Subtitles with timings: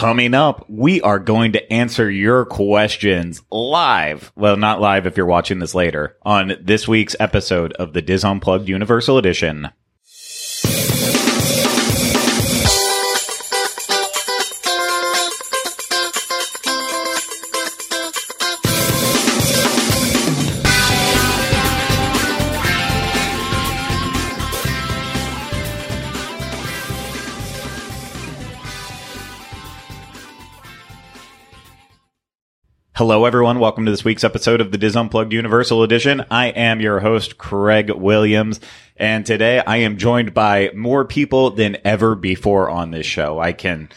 [0.00, 4.32] Coming up, we are going to answer your questions live.
[4.34, 8.24] Well, not live if you're watching this later on this week's episode of the DIS
[8.24, 9.68] Unplugged Universal Edition.
[33.00, 33.58] Hello, everyone.
[33.58, 36.22] Welcome to this week's episode of the DIS Unplugged Universal Edition.
[36.30, 38.60] I am your host, Craig Williams,
[38.94, 43.38] and today I am joined by more people than ever before on this show.
[43.38, 43.88] I can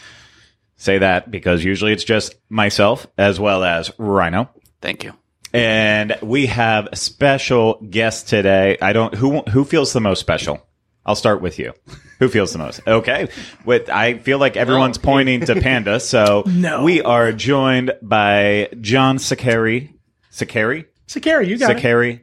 [0.78, 4.48] say that because usually it's just myself as well as Ryno.
[4.80, 5.12] Thank you.
[5.52, 8.78] And we have a special guest today.
[8.80, 10.66] I don't who who feels the most special.
[11.06, 11.72] I'll start with you.
[12.18, 12.80] Who feels the most?
[12.86, 13.28] Okay.
[13.64, 16.82] With I feel like everyone's pointing to Panda, so No.
[16.82, 19.94] we are joined by John Sakari.
[20.30, 20.86] Sakari?
[21.06, 21.76] Sakari, you got it.
[21.76, 22.22] Sakari,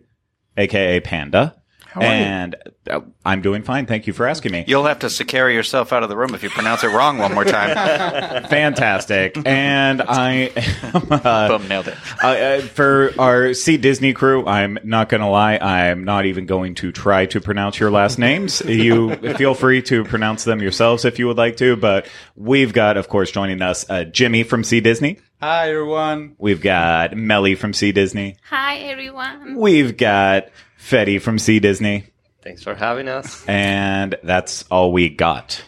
[0.57, 1.60] aka Panda.
[1.99, 2.09] Are you?
[2.09, 2.55] and
[2.89, 3.85] uh, I'm doing fine.
[3.85, 4.63] Thank you for asking me.
[4.67, 7.33] You'll have to secure yourself out of the room if you pronounce it wrong one
[7.33, 7.75] more time.
[8.49, 9.37] Fantastic.
[9.45, 10.51] and I
[10.93, 11.97] am uh, Boom, nailed it.
[12.23, 15.57] Uh, uh, for our See Disney crew, I'm not going to lie.
[15.57, 18.61] I'm not even going to try to pronounce your last names.
[18.61, 21.75] You feel free to pronounce them yourselves if you would like to.
[21.75, 25.19] But we've got, of course, joining us, uh, Jimmy from See Disney.
[25.41, 26.35] Hi everyone.
[26.37, 28.37] We've got Melly from See Disney.
[28.49, 29.55] Hi everyone.
[29.55, 30.49] We've got
[30.81, 32.05] Fede from See Disney.
[32.41, 33.45] Thanks for having us.
[33.47, 35.63] And that's all we got.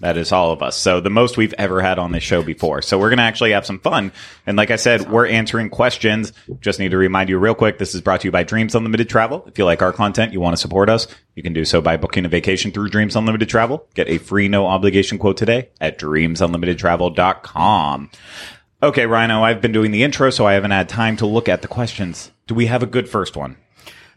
[0.00, 0.76] That is all of us.
[0.76, 2.80] So the most we've ever had on this show before.
[2.80, 4.12] So we're going to actually have some fun.
[4.46, 6.32] And like I said, we're answering questions.
[6.60, 7.78] Just need to remind you real quick.
[7.78, 9.44] This is brought to you by Dreams Unlimited Travel.
[9.48, 11.96] If you like our content, you want to support us, you can do so by
[11.96, 13.88] booking a vacation through Dreams Unlimited Travel.
[13.94, 18.10] Get a free no obligation quote today at dreamsunlimitedtravel.com.
[18.82, 21.62] Okay, Ryno, I've been doing the intro, so I haven't had time to look at
[21.62, 22.30] the questions.
[22.46, 23.56] Do we have a good first one?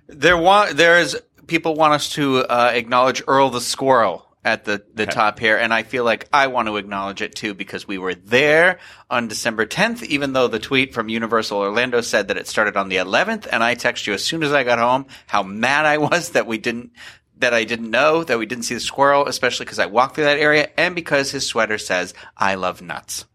[0.10, 1.16] There wa- there's
[1.48, 5.74] people want us to uh, acknowledge Earl the Squirrel at the, the top here, and
[5.74, 8.80] I feel like I want to acknowledge it too because we were there
[9.10, 12.90] on December 10th, even though the tweet from Universal Orlando said that it started on
[12.90, 15.98] the 11th, and I texted you as soon as I got home how mad I
[15.98, 16.92] was that we didn't
[17.38, 20.26] that I didn't know that we didn't see the squirrel, especially because I walked through
[20.26, 23.26] that area and because his sweater says "I love nuts."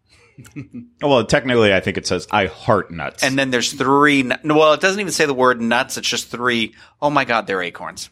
[1.03, 3.23] Oh, well, technically, I think it says I heart nuts.
[3.23, 4.23] And then there's three.
[4.25, 5.97] nu- Well, it doesn't even say the word nuts.
[5.97, 6.75] It's just three.
[7.01, 8.11] Oh my God, they're acorns.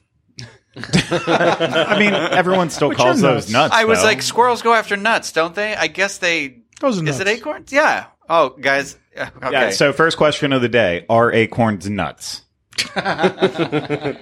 [0.77, 3.53] I mean, everyone still Which calls are those nuts.
[3.53, 3.75] nuts.
[3.75, 4.05] I was though.
[4.06, 5.75] like, squirrels go after nuts, don't they?
[5.75, 6.59] I guess they.
[6.81, 7.72] Those are Is it acorns?
[7.72, 8.06] Yeah.
[8.28, 8.97] Oh, guys.
[9.16, 9.31] Okay.
[9.53, 12.43] Yeah, so first question of the day Are acorns nuts?
[12.97, 14.16] okay,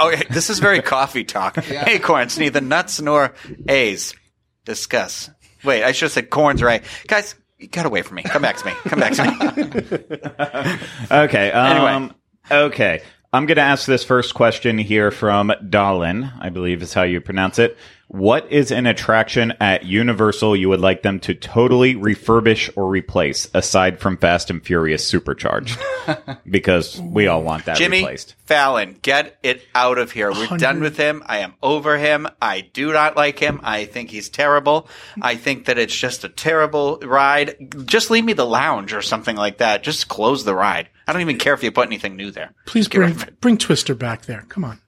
[0.00, 1.56] oh, this is very coffee talk.
[1.70, 3.32] Acorns, neither nuts nor
[3.68, 4.14] A's.
[4.64, 5.30] Discuss.
[5.64, 6.82] Wait, I should have said corns, right?
[7.06, 7.34] Guys,
[7.70, 8.22] get away from me.
[8.22, 8.72] Come back to me.
[8.84, 10.78] Come back to me.
[11.10, 11.50] Okay.
[11.52, 12.14] Um, Anyway.
[12.50, 13.02] Okay.
[13.32, 17.20] I'm going to ask this first question here from Dalin, I believe is how you
[17.20, 17.76] pronounce it.
[18.14, 23.50] What is an attraction at Universal you would like them to totally refurbish or replace
[23.52, 25.76] aside from Fast and Furious Supercharged?
[26.48, 28.36] because we all want that Jimmy replaced.
[28.44, 30.30] Fallon, get it out of here.
[30.30, 31.24] We're done with him.
[31.26, 32.28] I am over him.
[32.40, 33.58] I do not like him.
[33.64, 34.86] I think he's terrible.
[35.20, 37.56] I think that it's just a terrible ride.
[37.84, 39.82] Just leave me the lounge or something like that.
[39.82, 40.88] Just close the ride.
[41.08, 42.52] I don't even care if you put anything new there.
[42.64, 43.40] Please bring rid of it.
[43.40, 44.44] bring Twister back there.
[44.48, 44.80] Come on.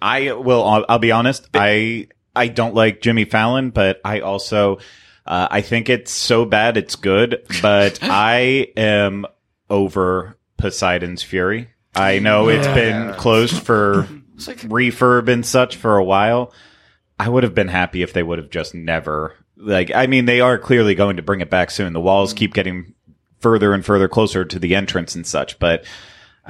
[0.00, 0.64] I will.
[0.64, 1.48] I'll, I'll be honest.
[1.54, 4.78] I I don't like Jimmy Fallon, but I also
[5.26, 7.44] uh, I think it's so bad it's good.
[7.62, 9.26] But I am
[9.68, 11.68] over Poseidon's Fury.
[11.94, 16.52] I know it's been closed for refurb and such for a while.
[17.18, 19.90] I would have been happy if they would have just never like.
[19.94, 21.92] I mean, they are clearly going to bring it back soon.
[21.92, 22.94] The walls keep getting
[23.40, 25.84] further and further closer to the entrance and such, but.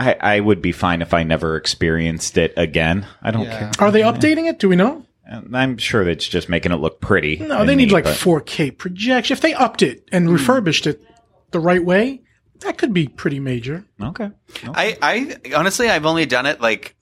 [0.00, 3.06] I, I would be fine if I never experienced it again.
[3.22, 3.70] I don't care.
[3.78, 4.58] Are they updating it?
[4.58, 5.04] Do we know?
[5.26, 7.36] And I'm sure that's just making it look pretty.
[7.36, 9.34] No, and they need neat, like but- 4K projection.
[9.34, 11.02] If they upped it and refurbished it
[11.50, 12.22] the right way,
[12.60, 13.84] that could be pretty major.
[14.02, 14.30] Okay.
[14.64, 16.96] I, I honestly, I've only done it like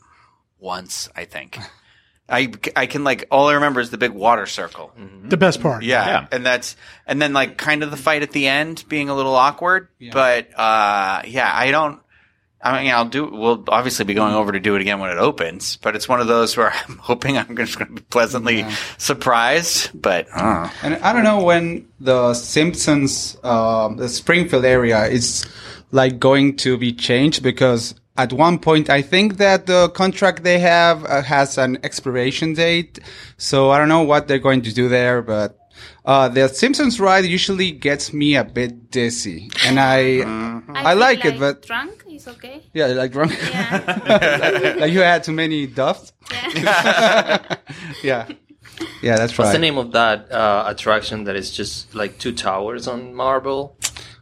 [0.59, 1.09] once.
[1.15, 1.59] I think.
[2.31, 4.93] I, I can like all I remember is the big water circle.
[5.25, 5.83] The best part.
[5.83, 6.07] Yeah.
[6.07, 6.27] Yeah.
[6.31, 6.77] And that's,
[7.07, 9.89] and then like kind of the fight at the end being a little awkward.
[10.13, 12.01] But, uh, yeah, I don't,
[12.61, 15.19] I mean, I'll do, we'll obviously be going over to do it again when it
[15.19, 18.65] opens, but it's one of those where I'm hoping I'm just going to be pleasantly
[18.99, 25.47] surprised, but, uh, And I don't know when the Simpsons, uh, the Springfield area is
[25.93, 30.59] like going to be changed because at one point I think that the contract they
[30.59, 32.99] have uh, has an expiration date.
[33.37, 35.55] So I don't know what they're going to do there, but
[36.05, 40.25] Uh, the Simpsons ride usually gets me a bit dizzy, and I,
[40.73, 42.63] I, feel like, it, but drunk is okay.
[42.75, 44.77] yeah, like drunk, Yeah.
[44.79, 46.13] like you had too many duffs.
[46.55, 47.39] yeah.
[48.03, 48.27] Yeah,
[49.03, 49.45] yeah, that's right.
[49.47, 53.77] What's the name of that uh, attraction that is just like two towers on Marvel?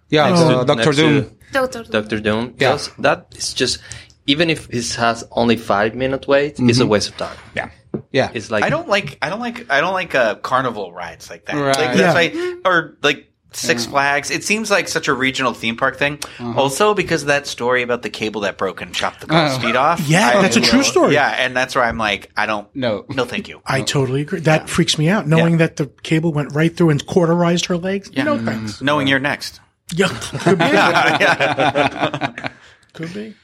[0.08, 1.36] Yeah, Next the to- Doctor next to Doom.
[1.52, 1.82] Doctor.
[1.84, 2.54] Doctor Doom.
[2.58, 2.72] Yeah.
[2.72, 3.78] Just- that is just
[4.26, 7.36] even if it has only five minute wait, it's a waste of time.
[7.54, 7.70] Yeah.
[8.12, 11.30] Yeah, It's like I don't like I don't like I don't like uh, carnival rides
[11.30, 11.54] like that.
[11.56, 11.76] Right.
[11.76, 12.12] Like Yeah.
[12.14, 13.90] why or like Six mm.
[13.90, 14.30] Flags.
[14.30, 16.18] It seems like such a regional theme park thing.
[16.38, 16.60] Uh-huh.
[16.60, 19.60] Also because of that story about the cable that broke and chopped the girl's oh.
[19.60, 20.00] feet off.
[20.00, 21.14] Yeah, I that's a true story.
[21.14, 23.06] Yeah, and that's where I'm like, I don't No.
[23.08, 23.62] no thank you.
[23.64, 24.40] I totally agree.
[24.40, 25.26] That freaks me out.
[25.26, 28.10] Knowing that the cable went right through and cauterized her legs.
[28.12, 28.24] Yeah.
[28.24, 28.44] No mm.
[28.44, 28.82] thanks.
[28.82, 29.60] Knowing you're next.
[29.94, 30.08] Yeah,
[30.40, 30.64] could be.
[32.92, 33.34] could be.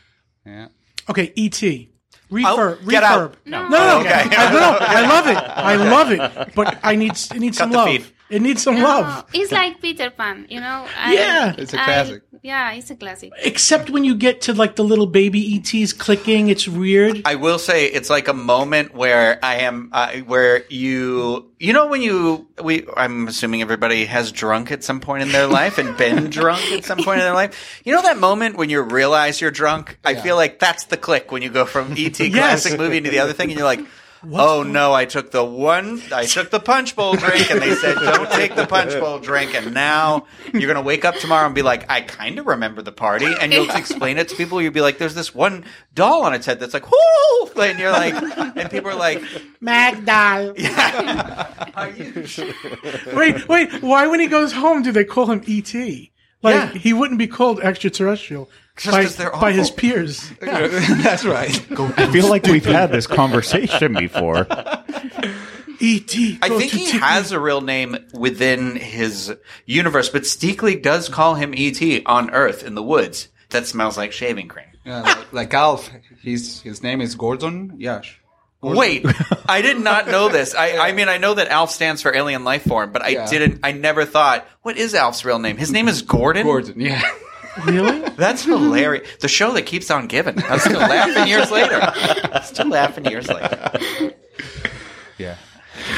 [0.44, 0.68] yeah.
[1.08, 1.88] Okay, ET.
[2.32, 2.78] Refurb.
[2.82, 3.06] Oh, get refurb.
[3.06, 3.36] out.
[3.44, 4.10] No, no, Okay.
[4.10, 5.36] I, no, I love it.
[5.36, 6.54] I love it.
[6.54, 7.88] But I need it needs Cut some love.
[7.88, 8.06] feed.
[8.32, 9.25] It needs some No, love.
[9.34, 10.87] it's like Peter Pan, you know.
[10.96, 11.55] I, Yeah.
[11.58, 12.23] It's a classic.
[12.43, 13.31] yeah, it's a classic.
[13.43, 17.20] Except when you get to like the little baby ETs clicking, it's weird.
[17.26, 21.87] I will say it's like a moment where I am, uh, where you, you know,
[21.88, 25.94] when you, we, I'm assuming everybody has drunk at some point in their life and
[25.99, 27.82] been drunk at some point in their life.
[27.84, 29.99] You know that moment when you realize you're drunk?
[30.05, 33.19] I feel like that's the click when you go from ET classic movie to the
[33.19, 33.84] other thing and you're like,
[34.30, 37.96] oh no, I took the one, I took the punch bowl drink and they said
[37.96, 41.54] don't take the punch bowl drink and now you're going to wake up tomorrow and
[41.54, 44.60] be like, I kind of remember the party and you'll explain it to people.
[44.62, 45.64] You'll be like, there's this one
[45.94, 47.62] doll on its head that's like, whoo!
[47.62, 48.14] And you're like,
[48.56, 49.20] and people are like,
[49.62, 50.54] Magdal.
[51.76, 52.52] are you sure?
[53.14, 53.82] Wait, wait.
[53.82, 55.74] Why, when he goes home, do they call him ET?
[55.74, 56.69] Like Yeah.
[56.72, 58.50] he wouldn't be called extraterrestrial
[58.86, 59.78] by, 'cause they're by his awful.
[59.80, 60.30] peers.
[60.40, 61.50] that's right.
[61.98, 64.46] I feel like we've had this conversation before.
[65.84, 66.14] ET.
[66.42, 67.00] I think he Tiffany.
[67.00, 69.34] has a real name within his
[69.66, 72.04] universe, but Steakley does call him E.T.
[72.06, 73.28] on Earth in the woods.
[73.50, 74.66] That smells like shaving cream.
[74.84, 75.90] Yeah, like, like Alf.
[76.22, 77.74] His his name is Gordon.
[77.78, 78.02] Yeah.
[78.62, 79.04] Wait,
[79.48, 80.54] I did not know this.
[80.54, 83.28] I, I mean, I know that ALF stands for alien life form, but I Yeah.
[83.28, 85.56] didn't, I never thought, what is ALF's real name?
[85.56, 86.44] His name is Gordon?
[86.44, 86.80] Gordon.
[86.80, 87.02] Yeah.
[87.64, 88.00] Really?
[88.16, 89.16] That's hilarious.
[89.20, 90.43] The show that keeps on giving.
[90.44, 91.93] I'm still laughing years later.
[92.43, 94.14] Still laughing years later.
[95.19, 95.37] Yeah.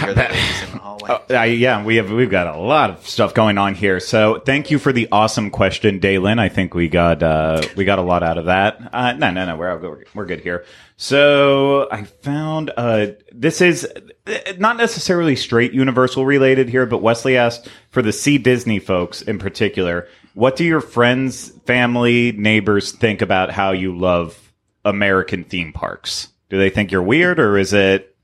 [0.01, 1.11] Hear the ladies in the hallway.
[1.31, 4.01] Uh, yeah, we have we've got a lot of stuff going on here.
[4.01, 6.39] So thank you for the awesome question, Daylin.
[6.39, 8.91] I think we got uh, we got a lot out of that.
[8.93, 10.65] Uh, no, no, no, we're we're, we're good here.
[10.97, 13.87] So I found uh, this is
[14.27, 19.23] uh, not necessarily straight Universal related here, but Wesley asked for the C Disney folks
[19.23, 20.09] in particular.
[20.35, 24.53] What do your friends, family, neighbors think about how you love
[24.85, 26.29] American theme parks?
[26.51, 28.17] Do they think you're weird, or is it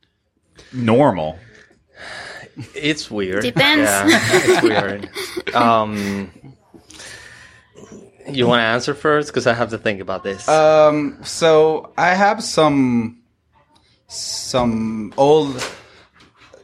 [0.73, 1.39] normal?
[2.75, 3.43] it's weird.
[3.43, 3.89] Depends.
[3.89, 5.55] Yeah, it's weird.
[5.55, 6.31] Um,
[8.29, 10.49] you want to answer first because I have to think about this.
[10.49, 11.19] Um.
[11.25, 13.23] So I have some
[14.09, 15.65] some old,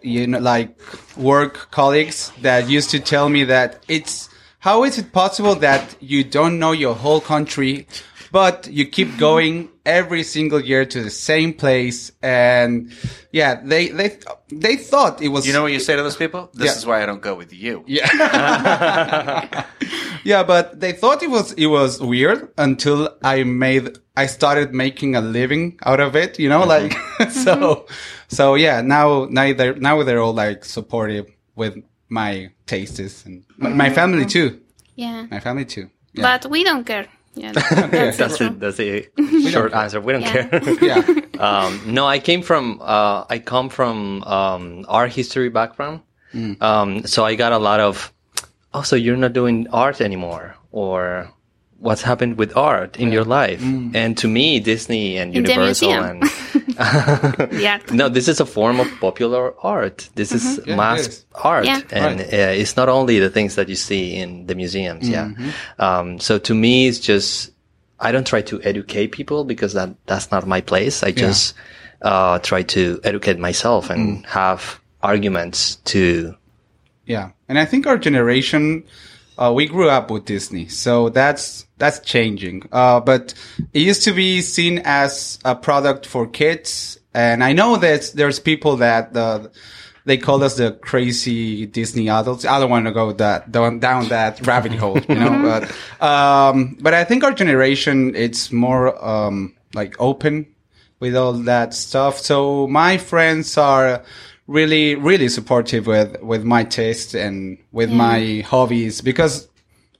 [0.02, 0.76] you know, like
[1.16, 4.28] work colleagues that used to tell me that it's
[4.66, 7.86] how is it possible that you don't know your whole country,
[8.32, 9.20] but you keep mm-hmm.
[9.20, 12.90] going every single year to the same place and
[13.30, 14.18] yeah, they they
[14.50, 16.50] they thought it was You know what you say to those people?
[16.52, 16.78] This Yeah.
[16.78, 17.84] is why I don't go with you.
[17.86, 18.10] Yeah.
[20.24, 25.14] yeah, but they thought it was it was weird until I made I started making
[25.14, 26.90] a living out of it, you know, mm-hmm.
[27.20, 27.94] like so mm-hmm.
[28.26, 33.70] so yeah, now now they're now they're all like supportive with my tastes and my,
[33.70, 34.60] my family too.
[34.96, 35.26] Yeah.
[35.30, 35.88] My family too.
[36.14, 36.22] Yeah.
[36.38, 37.06] But we don't care.
[37.34, 37.52] Yeah.
[37.92, 38.48] That's, that's true.
[38.48, 39.06] That's the
[39.52, 40.00] short answer.
[40.00, 40.48] We don't Yeah.
[40.48, 40.60] care.
[40.82, 41.02] yeah.
[41.38, 46.00] Um, no, I came from uh, I come from um, art history background,
[46.62, 48.10] um, so I got a lot of.
[48.72, 51.28] Oh, so you're not doing art anymore, or
[51.78, 53.62] what's happened with art in your life?
[53.94, 56.20] And to me, Disney and In the Universal museum.
[56.22, 57.78] and Yeah.
[57.92, 60.08] no, this is a form of popular art.
[60.14, 61.24] This is Yeah, mass is.
[61.34, 61.80] art, Yeah.
[61.90, 62.32] and Right.
[62.32, 65.08] uh, it's not only the things that you see in the museums.
[65.08, 65.30] Yeah.
[65.78, 67.50] Um, so to me, it's just
[68.00, 71.02] I don't try to educate people because that that's not my place.
[71.02, 71.54] I just
[72.02, 76.34] uh, try to educate myself and have arguments to.
[77.06, 78.82] Yeah, and I think our generation,
[79.38, 82.68] uh, we grew up with Disney, so that's that's changing.
[82.72, 83.34] Uh, but
[83.72, 88.38] it used to be seen as a product for kids, and I know that there's
[88.40, 89.48] people that uh,
[90.06, 92.44] they call us the crazy Disney adults.
[92.44, 95.42] I don't want to go that down, down that rabbit hole, you know.
[96.00, 100.46] but um, but I think our generation it's more um, like open
[101.00, 102.18] with all that stuff.
[102.18, 104.02] So my friends are
[104.46, 109.48] really, really supportive with, with my taste and with my hobbies because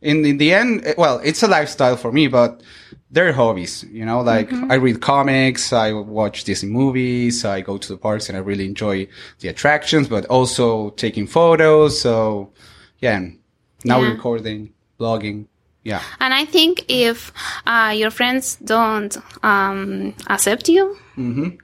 [0.02, 2.62] in, in the end, eh, well, it's a lifestyle for me, but
[3.10, 7.88] they're hobbies, you know, like I read comics, I watch Disney movies, I go to
[7.88, 9.08] the parks and I really enjoy
[9.40, 12.00] the attractions, but also taking photos.
[12.00, 12.52] So
[13.00, 13.38] yeah, and
[13.84, 14.12] now we're Yeah.
[14.12, 15.46] recording, blogging.
[15.82, 16.02] Yeah.
[16.20, 17.32] And I think if
[17.66, 21.58] uh, your friends don't um, accept you, mm,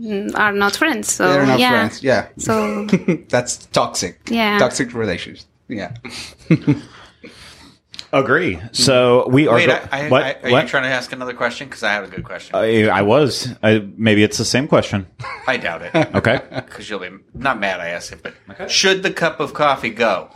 [0.00, 1.12] Mm, are not friends.
[1.12, 1.70] So They're not yeah.
[1.70, 2.02] friends.
[2.02, 2.28] Yeah.
[2.38, 2.86] So
[3.28, 4.20] That's toxic.
[4.28, 4.58] Yeah.
[4.58, 5.46] Toxic relations.
[5.68, 5.94] Yeah.
[8.12, 8.60] Agree.
[8.72, 9.56] So we are.
[9.56, 10.22] Wait, go- I, I, what?
[10.22, 10.62] I, are what?
[10.62, 11.68] you trying to ask another question?
[11.68, 12.54] Because I have a good question.
[12.54, 13.48] I, I was.
[13.62, 15.06] I, maybe it's the same question.
[15.46, 15.94] I doubt it.
[16.14, 16.40] Okay.
[16.50, 20.30] Because you'll be not mad I asked it, but should the cup of coffee go?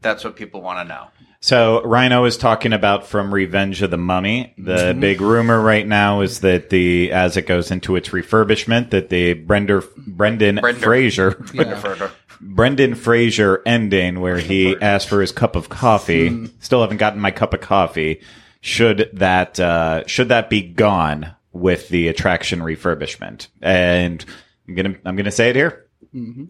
[0.00, 1.08] That's what people want to know.
[1.44, 4.54] So Ryno is talking about from Revenge of the Mummy.
[4.56, 5.00] The Mm-hmm.
[5.00, 9.34] big rumor right now is that the as it goes into its refurbishment, that the
[9.34, 10.80] Brender, Brendan Brender.
[10.80, 11.30] Fraser,
[11.80, 12.12] Further.
[12.40, 16.48] Brendan Fraser ending where he asked for his cup of coffee.
[16.60, 18.20] Still haven't gotten my cup of coffee.
[18.60, 23.48] Should that uh, should that be gone with the attraction refurbishment?
[23.60, 24.24] And
[24.68, 25.86] I'm gonna I'm gonna say it here.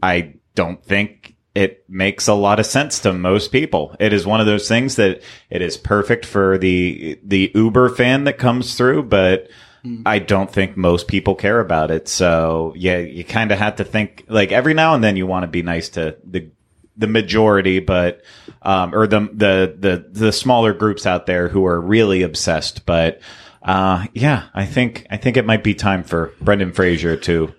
[0.03, 3.94] I don't think it makes a lot of sense to most people.
[4.00, 8.25] It is one of those things that it is perfect for the the Uber fan
[8.25, 9.49] that comes through, but
[10.06, 12.09] I don't think most people care about it.
[12.09, 15.42] So yeah, you kind of have to think like every now and then you want
[15.42, 16.50] to be nice to the
[16.97, 18.23] the majority, but
[18.62, 22.87] um, or the the the the smaller groups out there who are really obsessed.
[22.87, 23.21] But
[23.62, 27.52] uh, yeah, I think I think it might be time for Brendan Fraser to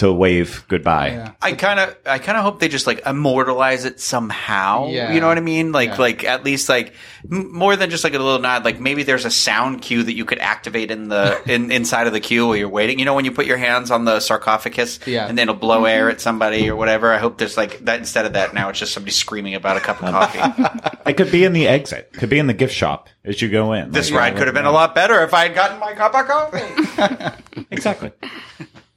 [0.00, 1.08] to wave goodbye.
[1.08, 1.32] Yeah.
[1.40, 4.88] I kind of, I kind of hope they just like immortalize it somehow.
[4.88, 5.12] Yeah.
[5.12, 5.72] You know what I mean?
[5.72, 5.96] Like, Yeah.
[5.98, 6.94] like at least like
[7.30, 8.64] m- more than just like a little nod.
[8.64, 12.12] Like maybe there's a sound cue that you could activate in the in inside of
[12.12, 12.98] the queue while you're waiting.
[12.98, 15.26] You know when you put your hands on the sarcophagus, Yeah.
[15.26, 15.86] and then it'll blow mm-hmm.
[15.86, 17.12] air at somebody or whatever.
[17.12, 18.52] I hope there's like that instead of that.
[18.54, 20.86] Now it's just somebody screaming about a cup of um, coffee.
[21.10, 22.12] It could be in the exit.
[22.12, 23.90] Could be in the gift shop as you go in.
[23.90, 26.14] this Like, ride could have been a lot better if I had gotten my cup
[26.14, 27.64] of coffee.
[27.70, 28.12] exactly.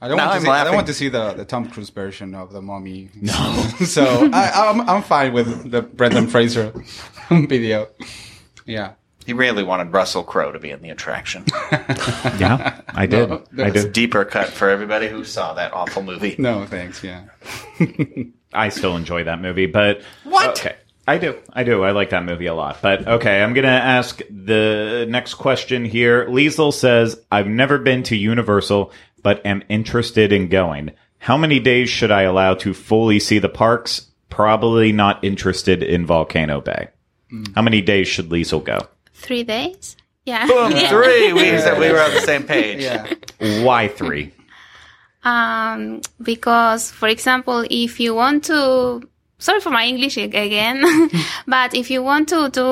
[0.04, 1.70] I don't Now want to I'm see, I don't want to see the, the Tom
[1.70, 3.10] Cruise version of the Mummy.
[3.22, 3.32] No.
[3.86, 6.74] so I, I'm I'm fine with the Brendan Fraser
[7.32, 7.88] video.
[8.66, 8.94] Yeah.
[9.26, 11.46] he really wanted Russell Crowe to be in the attraction.
[12.40, 13.32] Yeah, I did.
[13.32, 13.94] I that's- did.
[13.94, 16.36] Deeper cut for everybody who saw that awful movie.
[16.38, 17.02] No, thanks.
[17.04, 17.24] Yeah.
[18.54, 20.50] I still enjoy that movie, but What?
[20.60, 20.76] Okay,
[21.08, 21.36] I do.
[21.52, 21.84] I do.
[21.84, 22.78] I like that movie a lot.
[22.82, 26.26] But okay, I'm gonna ask the next question here.
[26.28, 28.92] Liesel says, "I've never been to Universal,
[29.22, 30.92] but am interested in going.
[31.20, 34.08] How many days should I allow to fully see the parks?
[34.30, 36.88] Probably not interested in Volcano Bay.
[37.56, 38.80] How many days should Liesel go?
[39.14, 39.96] three days.
[40.26, 40.48] Yeah.
[40.48, 40.90] Boom, Yeah.
[40.90, 41.34] three.
[41.34, 42.82] We said we were on the same page.
[42.82, 43.08] Yeah.
[43.64, 44.32] Why three?
[45.24, 49.08] Um, because, for example, if you want to,
[49.46, 50.78] sorry for my English again,
[51.56, 52.68] but if you want to do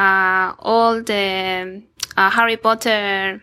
[0.00, 1.82] uh, all the
[2.16, 3.40] uh, Harry Potter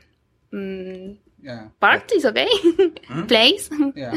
[0.53, 1.17] um,
[1.49, 1.67] Yeah.
[1.79, 2.47] part, is okay,
[3.31, 3.69] place.
[3.95, 4.15] Yeah.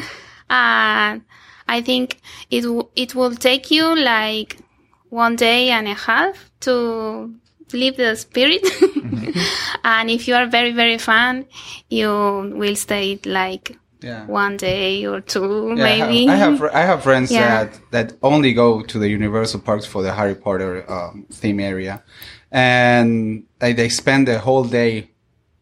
[0.48, 1.22] and
[1.68, 2.06] I think
[2.50, 4.50] it w- it will take you like
[5.10, 6.74] one day and a half to
[7.72, 8.62] leave the spirit.
[9.84, 11.46] and if you are very very fan,
[11.90, 12.08] you
[12.60, 13.76] will stay like
[14.06, 14.26] Yeah.
[14.44, 16.28] one day or two Yeah, I have- maybe.
[16.34, 17.48] I have I have friends Yeah.
[17.64, 21.94] that that only go to the Universal parks for the Harry Potter um, theme area,
[22.52, 25.10] and they, they spend the whole day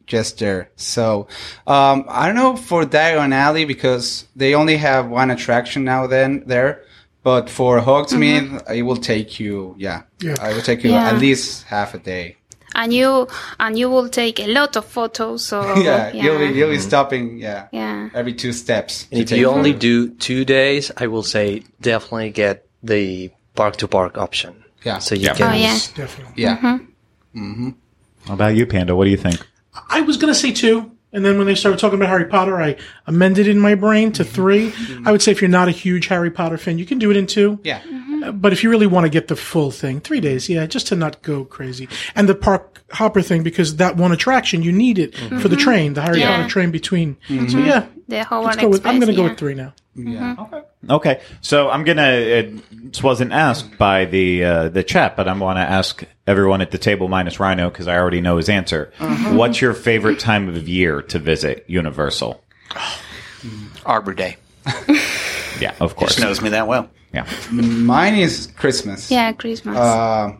[0.06, 0.62] just there.
[0.76, 1.26] So
[1.66, 6.42] um, I don't know for Diagon Alley because they only have one attraction now then
[6.46, 6.82] there.
[7.22, 10.34] But for Hogsmeade, it will take you, yeah, Yeah.
[10.50, 11.08] it will take you Yeah.
[11.08, 12.36] at least half a day.
[12.74, 13.28] And you
[13.58, 15.44] and you will take a lot of photos.
[15.44, 18.10] So yeah, yeah, you'll be you'll be stopping, yeah, yeah.
[18.14, 19.06] every two steps.
[19.10, 19.56] And if you photos.
[19.56, 24.64] only do two days, I will say definitely get the park to park option.
[24.84, 24.98] Yeah.
[24.98, 25.34] So you Yeah.
[25.34, 25.52] can.
[25.52, 25.78] Oh yeah.
[25.94, 26.42] Definitely.
[26.42, 26.56] yeah.
[26.58, 27.42] Mm-hmm.
[27.52, 27.70] Mm-hmm.
[28.26, 28.94] How about you, Panda?
[28.94, 29.40] What do you think?
[29.90, 30.90] I was going to say two.
[31.12, 32.76] And then when they started talking about Harry Potter, I
[33.06, 35.06] amended in my brain to 3 mm-hmm.
[35.06, 37.16] I would say if you're not a huge Harry Potter fan, you can do it
[37.16, 37.60] in two.
[37.62, 37.80] Yeah.
[38.32, 40.96] But if you really want to get the full thing, three days, yeah, just to
[40.96, 41.88] not go crazy.
[42.14, 45.94] And the park hopper thing, because that one attraction, you need it for the train,
[45.94, 46.36] the Harry Yeah.
[46.36, 47.16] Potter train between.
[47.48, 49.28] So yeah, The Howard let's go with, I'm going to go yeah.
[49.30, 49.74] with three now.
[49.96, 50.62] Yeah.
[50.90, 52.10] Okay, so I'm gonna.
[52.10, 56.72] It wasn't asked by the uh, the chat, but I want to ask everyone at
[56.72, 58.92] the table minus Ryno because I already know his answer.
[58.98, 62.42] What's your favorite time of year to visit Universal?
[63.86, 64.36] Arbor Day.
[65.60, 66.16] Yeah, of course.
[66.16, 66.90] Just knows me that well.
[67.14, 69.10] Yeah, Mine is Christmas.
[69.10, 69.76] Yeah, Christmas.
[69.76, 70.32] Uh,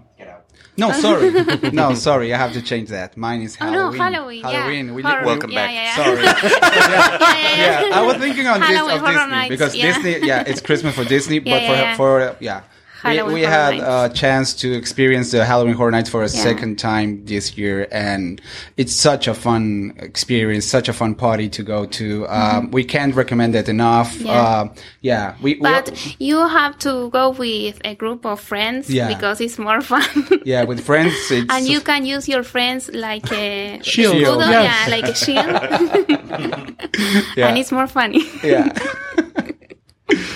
[0.77, 1.31] No, sorry.
[1.71, 2.35] no, sorry.
[2.35, 3.17] I have to change that.
[3.17, 3.79] Mine is Halloween.
[3.79, 4.43] Oh, no, Halloween.
[4.43, 4.61] Halloween, yeah.
[4.61, 4.95] Halloween.
[4.95, 5.73] We- Horror- Welcome yeah, back.
[5.73, 5.95] Yeah, yeah.
[6.05, 6.25] Sorry.
[6.51, 9.87] yeah, yeah, yeah, I was thinking on this of Disney Nights, because yeah.
[9.87, 11.97] Disney, yeah, it's Christmas for Disney, but for yeah, yeah.
[11.97, 12.65] for uh, yeah, we,
[13.05, 14.13] Halloween we Horror had Nights.
[14.15, 16.43] a chance to experience the Halloween Horror Nights for a Yeah.
[16.43, 18.41] second time this year, and
[18.77, 22.27] it's such a fun experience, such a fun party to go to.
[22.29, 24.15] Um, We can't recommend it enough.
[24.15, 24.27] Mm-hmm.
[24.27, 24.43] Yeah.
[24.43, 24.69] Uh,
[25.03, 29.09] yeah, we, we But you have to go with a group of friends Yeah.
[29.09, 30.05] because it's more fun.
[30.45, 31.15] yeah with friends.
[31.31, 34.15] It's and you can use your friends like a Shield.
[34.17, 34.41] Shield.
[34.41, 34.65] Yes.
[34.89, 35.47] yeah, like a shield,
[37.37, 37.49] yeah.
[37.49, 38.23] and it's more funny.
[38.43, 38.69] yeah.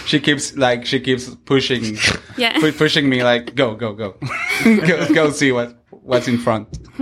[0.09, 1.97] She keeps like she keeps pushing
[2.37, 2.59] Yeah.
[2.61, 4.17] pu- pushing me like go go go
[4.65, 6.67] go, go see what what's in front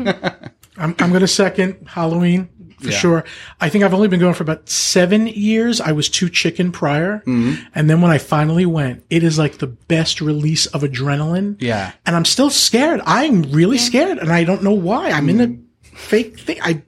[0.78, 2.48] I'm, I'm going to second Halloween
[2.80, 2.98] for Yeah.
[2.98, 3.25] sure.
[3.62, 5.80] I think I've only been going for about seven years.
[5.80, 7.20] I was too chicken prior.
[7.26, 7.54] Mm-hmm.
[7.75, 11.56] And then when I finally went, it is like the best release of adrenaline.
[11.62, 11.92] Yeah.
[12.04, 13.00] And I'm still scared.
[13.06, 15.08] I'm really scared and I don't know why.
[15.10, 15.62] I'm in Mm-hmm.
[15.94, 16.58] a fake thing.
[16.60, 16.82] I,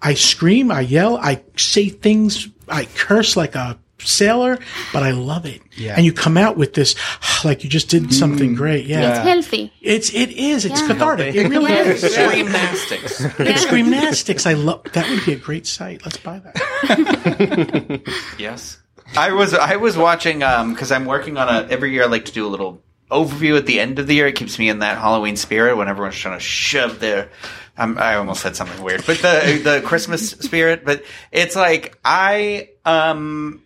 [0.00, 4.58] I scream, I yell, I say things, I curse like a sailor,
[4.92, 5.62] but I love it.
[5.76, 5.94] Yeah.
[5.96, 6.94] And you come out with this,
[7.44, 8.86] like you just did something great.
[8.86, 9.10] Yeah.
[9.10, 9.72] It's Healthy.
[9.80, 10.64] It's, it is.
[10.64, 10.86] It's Yeah.
[10.88, 11.34] cathartic.
[11.34, 11.82] It really Yeah.
[11.82, 12.00] is.
[12.14, 13.20] Gymnastics.
[13.38, 14.46] It's gymnastics.
[14.46, 15.08] I love that.
[15.08, 16.04] Would be a great site.
[16.04, 18.02] Let's buy that.
[18.38, 18.78] Yes.
[19.16, 22.24] I was I was watching um because I'm working on a every year I like
[22.26, 24.26] to do a little overview at the end of the year.
[24.26, 27.30] It keeps me in that Halloween spirit when everyone's trying to shove their.
[27.76, 30.84] Um, I almost said something weird, but the the Christmas spirit.
[30.84, 33.62] But it's like I um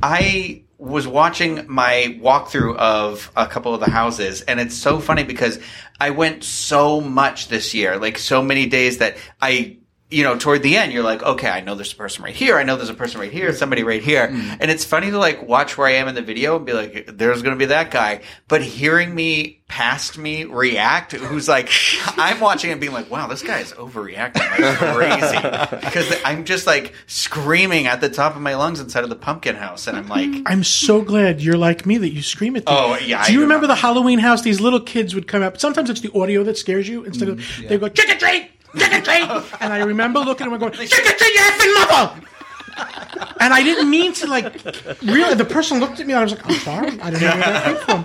[0.00, 5.22] I was watching my walkthrough of a couple of the houses, and it's so funny
[5.22, 5.60] because
[6.00, 9.78] I went so much this year, like so many days that I,
[10.12, 12.58] you know, toward the end, you're like, okay, I know there's a person right here,
[12.58, 14.56] I know there's a person right here, somebody right here, mm-hmm.
[14.60, 17.06] and it's funny to like watch where I am in the video and be like,
[17.06, 21.70] there's going to be that guy, but hearing me past me react, who's like,
[22.18, 26.66] I'm watching and being like, wow, this guy is overreacting like crazy because I'm just
[26.66, 30.08] like screaming at the top of my lungs inside of the pumpkin house, and I'm
[30.08, 30.30] like.
[30.46, 32.74] I'm so glad you're like me that you scream at them.
[32.76, 33.66] Oh, yeah, Do you I remember remember.
[33.68, 34.42] the Halloween house?
[34.42, 35.58] These little kids would come up.
[35.58, 37.68] Sometimes it's the audio that scares you instead of mm-hmm.
[37.68, 39.60] they go trick or treat, trick or treat.
[39.60, 40.98] and I remember looking at them and going treat, you
[41.38, 42.26] effing mother.
[43.40, 44.54] And I didn't mean to like
[45.02, 45.34] really.
[45.34, 47.36] The person looked at me and I was like, I'm sorry, I didn't know where
[47.38, 48.04] that came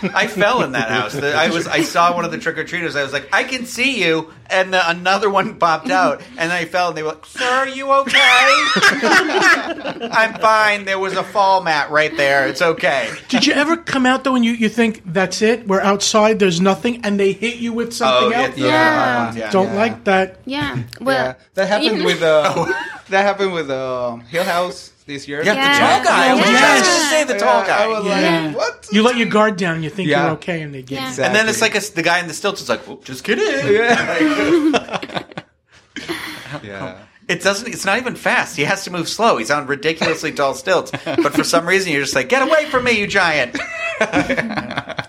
[0.00, 0.12] from.
[0.14, 1.12] I fell in that house.
[1.12, 1.66] The- I was.
[1.66, 2.96] I saw one of the trick or treaters.
[2.96, 6.64] I was like, I can see you, and the, another one popped out, and I
[6.64, 8.14] fell, and they were like, "Sir, are you okay?"
[10.12, 10.84] I'm fine.
[10.84, 12.46] There was a fall mat right there.
[12.48, 13.10] It's okay.
[13.28, 15.66] Did you ever come out though and you, you think that's it?
[15.66, 18.56] We're outside, there's nothing, and they hit you with something Oh, yeah, else?
[18.56, 18.68] yeah.
[18.68, 19.34] Yeah.
[19.34, 19.50] yeah.
[19.50, 19.74] Don't Yeah.
[19.74, 20.40] like that.
[20.44, 20.82] Yeah.
[21.00, 22.66] Well, yeah that happened you- with uh
[23.10, 25.72] that happened with uh, Hill House this year Yeah, Yeah.
[25.72, 26.28] the tall guy.
[26.30, 26.86] I was Yes.
[26.86, 27.86] just gonna say the tall Yeah, I guy.
[27.88, 28.40] was Yeah.
[28.46, 30.22] like what You let your guard down, and you think Yeah.
[30.24, 31.14] you're okay, and they get Yeah.
[31.16, 31.22] you.
[31.24, 33.44] and then it's like a, the guy in the stilts is like, well, "Just kidding."
[36.62, 37.68] yeah It doesn't.
[37.72, 38.56] It's not even fast.
[38.56, 39.36] He has to move slow.
[39.36, 40.90] He's on ridiculously tall stilts.
[41.04, 43.54] But for some reason, you're just like, "Get away from me, you giant!"
[44.00, 45.04] hey,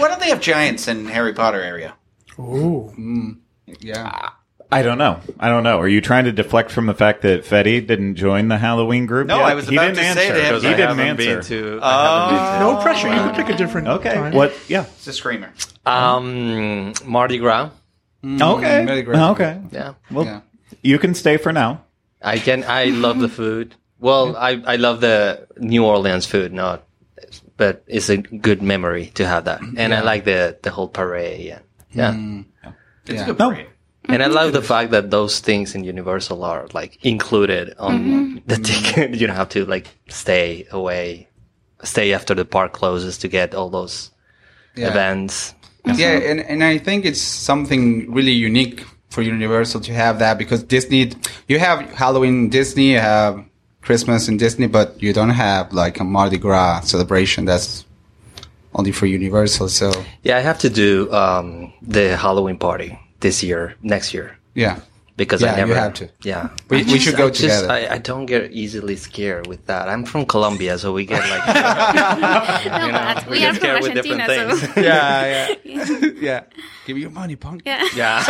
[0.00, 1.94] why don't they have giants in Harry Potter area?
[2.40, 3.36] Ooh.
[3.80, 4.30] yeah
[4.74, 5.20] I don't know.
[5.38, 5.78] I don't know.
[5.78, 9.26] Are you trying to deflect from the fact that Fede didn't join the Halloween group?
[9.28, 9.44] No, yet?
[9.46, 10.34] I was he about didn't to say answer.
[10.34, 11.16] to him- he I didn't answer.
[11.16, 11.80] been to.
[11.82, 12.60] I haven't been to.
[12.76, 13.08] No pressure.
[13.08, 14.14] You can pick a different Okay.
[14.14, 14.32] time.
[14.34, 14.52] What?
[14.68, 14.84] Yeah.
[14.96, 15.50] It's a screamer.
[15.86, 17.70] Um, Mardi Gras.
[18.24, 18.84] Okay.
[18.86, 19.18] very great.
[19.18, 19.60] Okay.
[19.70, 20.40] Yeah, Well, Yeah.
[20.82, 21.82] you can stay for now.
[22.22, 22.64] I can.
[22.66, 23.74] I love the food.
[24.00, 26.84] Well, I I love the New Orleans food, not,
[27.56, 31.40] but it's a good memory to have that, and I like the the whole parade.
[31.46, 31.58] Yeah,
[31.92, 32.14] yeah.
[33.06, 33.22] It's Yeah.
[33.22, 33.50] a good No.
[34.04, 34.20] Parade.
[34.20, 34.68] And I love the mm-hmm.
[34.68, 38.38] fact that those things in Universal are like included on mm-hmm.
[38.46, 39.14] the ticket.
[39.20, 41.28] You don't have to like stay away,
[41.82, 44.10] stay after the park closes to get all those
[44.76, 44.90] Yeah.
[44.90, 45.54] events.
[45.84, 46.00] Mm-hmm.
[46.00, 50.62] Yeah, and, and I think it's something really unique for Universal to have that because
[50.62, 51.12] Disney,
[51.46, 53.44] you have Halloween in Disney, you have
[53.82, 57.44] Christmas in Disney, but you don't have like a Mardi Gras celebration.
[57.44, 57.84] That's
[58.74, 59.68] only for Universal.
[59.68, 64.76] So Yeah, I have to do um, the Halloween party this year, next year, yeah,
[65.16, 66.08] because Yeah, I you never have to.
[66.22, 67.70] Yeah, We- I we should go I just- together.
[67.72, 69.88] I, I don't get easily scared with that.
[69.88, 73.96] I'm from Colombia, so we get like no, but we, get are from scared with
[73.96, 74.76] Argentina, different so things.
[74.90, 76.40] yeah, yeah, yeah.
[76.86, 77.62] Give me your money, punk.
[77.64, 77.80] yeah.
[77.96, 78.20] yeah.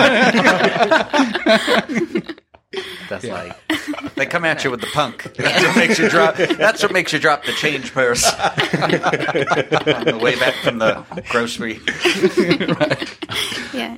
[3.08, 3.54] That's like
[4.16, 5.22] They come at you with the punk.
[5.36, 6.34] That's what makes you drop.
[6.36, 8.90] That's what makes you drop the change purse on
[10.10, 11.78] the way back from the grocery.
[13.74, 13.96] yeah.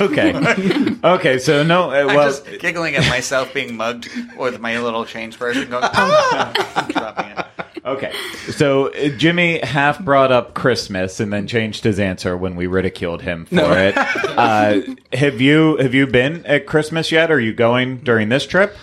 [0.00, 0.96] Okay.
[1.04, 1.38] okay.
[1.38, 1.90] So no.
[1.90, 5.84] Uh, I'm just giggling at myself being mugged with my little change purse and going,
[5.84, 6.86] ah!
[6.92, 7.46] dropping it.
[7.84, 8.12] Okay,
[8.50, 13.22] so uh, Jimmy half brought up Christmas and then changed his answer when we ridiculed
[13.22, 13.94] him for it.
[13.96, 14.80] Uh,
[15.12, 17.30] have you have you been at Christmas yet?
[17.30, 18.76] Are you going during this trip?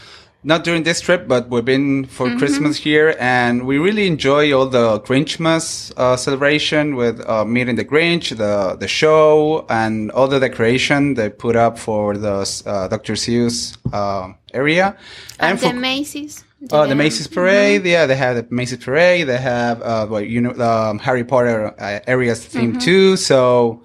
[0.47, 4.67] Not during this trip, but we've been for Christmas here, and we really enjoy all
[4.67, 10.39] the Grinchmas uh, celebration with uh, meeting the Grinch, the the show, and all the
[10.39, 13.13] decoration they put up for the uh, Dr.
[13.13, 14.95] Seuss uh, area,
[15.39, 16.43] And, for the Macy's.
[16.71, 17.83] Oh, the Macy's Parade.
[17.83, 19.25] Yeah, they have the Macy's Parade.
[19.27, 23.17] They have, uh, well, you know, the um, Harry Potter uh, areas theme too.
[23.17, 23.81] So,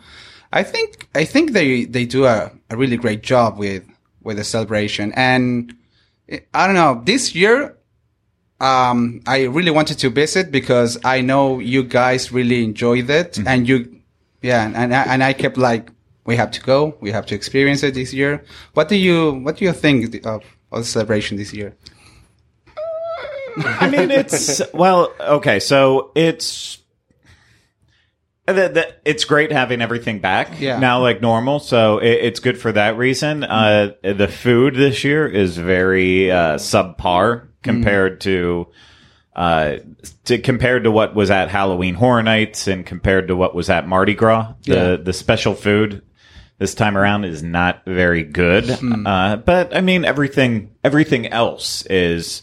[0.52, 3.84] I think I think they they do a, a really great job with
[4.22, 5.12] with the celebration.
[5.16, 5.74] And
[6.54, 7.76] I don't know, this year,
[8.60, 13.68] um, I really wanted to visit because I know you guys really enjoyed it, and
[13.68, 14.00] you,
[14.42, 15.90] yeah, and I- and I kept like,
[16.26, 18.44] we have to go, we have to experience it this year.
[18.74, 21.74] What do you What do you think of, of the celebration this year?
[23.56, 25.58] I mean, it's well, okay.
[25.60, 26.78] So it's
[28.52, 30.78] the, the, it's great having everything back Yeah.
[30.78, 31.58] now, like normal.
[31.60, 33.44] So it, it's good for that reason.
[33.44, 38.66] Uh, the food this year is very uh, subpar compared to
[39.36, 39.76] uh,
[40.24, 43.86] to compared to what was at Halloween Horror Nights and compared to what was at
[43.86, 44.54] Mardi Gras.
[44.62, 44.96] The Yeah.
[44.96, 46.02] the special food
[46.58, 48.68] this time around is not very good.
[49.06, 52.42] Uh, but I mean, everything everything else is,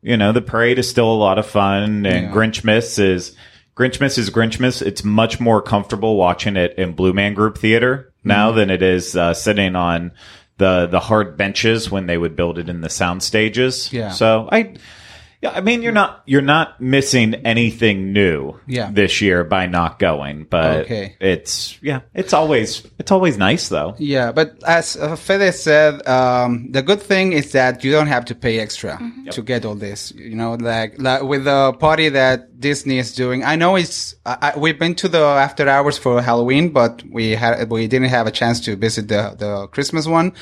[0.00, 2.32] you know, the parade is still a lot of fun, and Yeah.
[2.32, 3.36] Grinchmas is
[3.78, 4.82] Grinchmas is Grinchmas.
[4.82, 9.14] It's much more comfortable watching it in Blue Man Group Theater now than it is
[9.16, 10.10] uh, sitting on
[10.56, 13.92] the the hard benches when they would build it in the sound stages.
[13.92, 14.10] Yeah.
[14.10, 14.74] So I.
[15.40, 18.90] Yeah, I mean you're not you're not missing anything new Yeah.
[18.90, 21.14] this year by not going, but Okay.
[21.20, 23.94] it's yeah, it's always it's always nice though.
[24.00, 28.24] Yeah, but as uh, Fede said, um, the good thing is that you don't have
[28.24, 28.98] to pay extra
[29.30, 30.10] to get all this.
[30.10, 33.44] You know, like, like with the party that Disney is doing.
[33.44, 37.70] I know it's I, we've been to the after hours for Halloween, but we had
[37.70, 40.32] we didn't have a chance to visit the the Christmas one,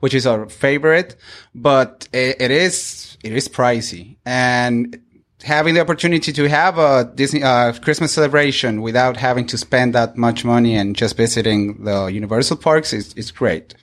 [0.00, 1.16] which is our favorite.
[1.54, 5.00] But it, it is it is pricey and
[5.42, 10.16] having the opportunity to have a Disney uh, Christmas celebration without having to spend that
[10.16, 13.74] much money and just visiting the Universal parks is is great.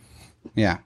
[0.55, 0.79] Yeah.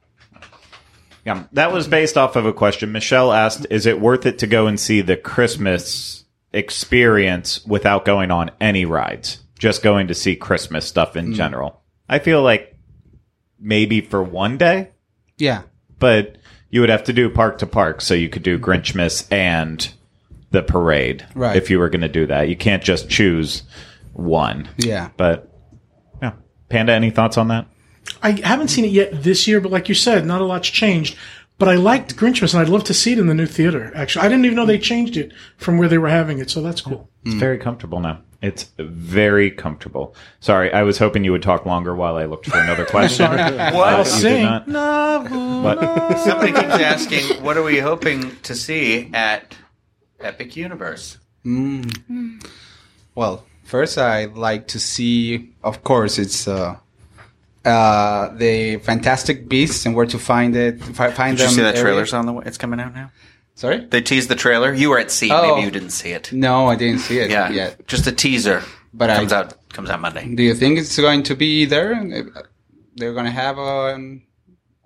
[1.26, 2.94] Yeah, that was based off of a question.
[2.94, 6.24] Michelle asked, "Is it worth it to go and see the Christmas
[6.58, 9.44] experience without going on any rides?
[9.58, 11.36] Just going to see Christmas stuff in mm.
[11.36, 12.78] general?" I feel like
[13.60, 14.90] maybe for one day,
[15.38, 15.64] Yeah.
[16.00, 16.38] but
[16.70, 18.70] you would have to do park to park, so you could do mm-hmm.
[18.70, 19.88] Grinchmas and
[20.52, 21.26] the parade.
[21.36, 21.56] Right.
[21.56, 23.64] If you were going to do that, you can't just choose
[24.14, 24.70] one.
[24.78, 25.10] Yeah.
[25.18, 25.52] But
[26.22, 26.34] yeah,
[26.70, 27.68] Panda, any thoughts on that?
[28.24, 31.18] I haven't seen it yet this year, but like you said, not a lot's changed.
[31.60, 33.92] But I liked Grinchmas, and I'd love to see it in the new theater.
[33.96, 36.62] Actually, I didn't even know they changed it from where they were having it, so
[36.62, 37.10] that's cool.
[37.26, 38.20] It's very comfortable now.
[38.44, 40.14] It's very comfortable.
[40.40, 43.26] Sorry, I was hoping you would talk longer while I looked for another question.
[43.32, 44.44] I'll you did sing.
[44.68, 45.28] No,
[45.64, 49.56] But Somebody keeps asking, what are we hoping to see at
[50.20, 51.18] Epic Universe?
[53.16, 56.78] Well, first I'd like to see, of course, it's uh,
[57.68, 60.82] uh, the Fantastic Beasts and where to find it.
[60.84, 61.56] Fi- Find Did you them.
[61.56, 61.82] see that area.
[61.84, 62.44] trailer's on the way?
[62.46, 63.12] It's coming out now.
[63.56, 63.86] Sorry.
[63.86, 64.74] They teased the trailer.
[64.74, 65.30] You were at sea.
[65.32, 65.56] Oh.
[65.56, 66.32] Maybe you didn't see it.
[66.32, 67.88] No, I didn't see it Yeah, yet.
[67.88, 68.64] just a teaser.
[68.94, 70.28] But I- comes out comes out Monday.
[70.34, 71.94] Do you think it's going to be there?
[72.96, 74.18] They're going to have a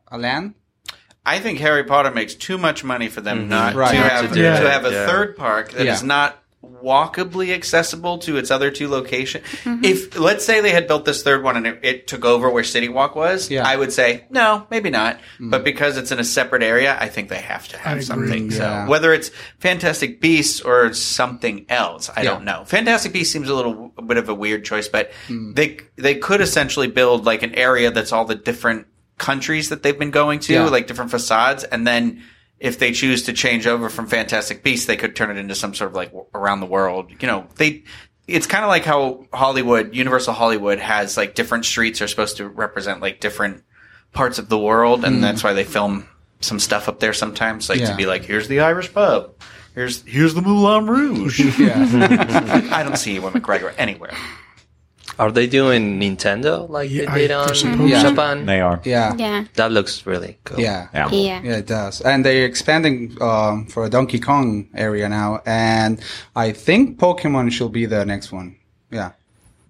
[0.10, 0.56] a land.
[1.26, 3.92] I think Harry Potter makes too much money for them not Right.
[3.92, 5.06] to have to to have a Yeah.
[5.08, 6.08] third park that is Yeah.
[6.08, 9.46] not walkably accessible to its other two locations.
[9.46, 9.84] Mm-hmm.
[9.84, 12.64] If let's say they had built this third one and it, it took over where
[12.64, 13.68] City Walk was, Yeah.
[13.68, 15.20] I would say no, maybe not.
[15.40, 15.50] Mm.
[15.52, 18.04] But because it's in a separate area, I think they have to have agree.
[18.04, 18.52] something.
[18.52, 18.86] Yeah.
[18.86, 22.64] So whether it's Fantastic Beasts or something else, I don't know.
[22.66, 25.56] Fantastic Beasts seems a little a bit of a weird choice, but mm.
[25.56, 30.00] they they could essentially build like an area that's all the different countries that they've
[30.00, 30.66] been going to, Yeah.
[30.66, 32.24] like different facades, and then
[32.62, 35.74] if they choose to change over from Fantastic Beasts, they could turn it into some
[35.74, 37.12] sort of like around the world.
[37.20, 37.84] You know, they.
[38.28, 42.48] It's kind of like how Hollywood, Universal Hollywood, has like different streets are supposed to
[42.48, 43.64] represent like different
[44.14, 45.22] parts of the world, and hmm.
[45.22, 46.08] that's why they film
[46.40, 47.90] some stuff up there sometimes, like Yeah.
[47.90, 49.34] to be like, here's the Irish pub,
[49.74, 51.42] here's here's the Moulin Rouge.
[51.60, 54.14] I don't see Ewan McGregor anywhere.
[55.20, 58.10] Are they doing Nintendo like Yeah, they did they're on supposed to.
[58.10, 58.46] Japan?
[58.46, 58.82] they are.
[58.86, 59.14] yeah.
[59.18, 59.46] Yeah.
[59.56, 60.60] That looks really cool.
[60.60, 60.88] Yeah.
[60.94, 61.10] Yeah.
[61.12, 61.42] Yeah.
[61.44, 62.02] Yeah, it does.
[62.02, 65.42] And they're expanding um, for a Donkey Kong area now.
[65.46, 66.02] And
[66.36, 68.56] I think Pokemon should be the next one.
[68.90, 69.12] Yeah.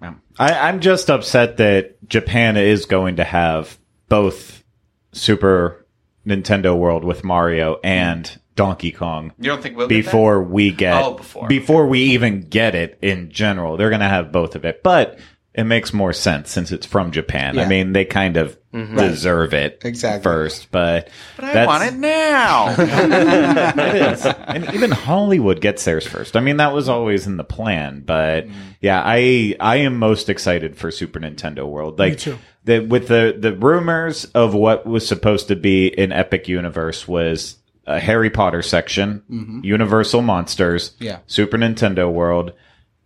[0.01, 0.13] Yeah.
[0.39, 3.77] I, I'm just upset that Japan is going to have
[4.09, 4.63] both
[5.11, 5.85] Super
[6.25, 10.03] Nintendo World with Mario and Donkey Kong You don't think we'll get that?
[10.05, 11.47] before we get Oh, before.
[11.47, 13.77] before we even get it in general.
[13.77, 15.19] They're going to have both of it, but
[15.53, 17.59] it makes more sense since it's from Japan.
[17.59, 18.95] I mean, they kind of mm-hmm.
[18.95, 20.23] deserve it Exactly.
[20.23, 22.73] first, but But I want it now.
[22.77, 24.25] it is.
[24.25, 26.37] And even Hollywood gets theirs first.
[26.37, 28.59] I mean, that was always in the plan, but mm-hmm.
[28.79, 31.99] yeah, I I am most excited for Super Nintendo World.
[31.99, 32.37] Like too.
[32.63, 37.57] the with the the rumors of what was supposed to be an Epic Universe was
[37.95, 39.60] a Harry Potter section, mm-hmm.
[39.63, 41.19] Universal Monsters, Yeah.
[41.27, 42.54] Super Nintendo World,